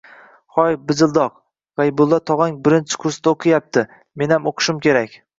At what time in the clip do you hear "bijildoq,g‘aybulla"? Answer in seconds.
0.91-2.19